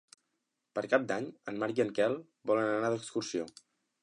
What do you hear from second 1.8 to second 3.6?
i en Quel volen anar d'excursió.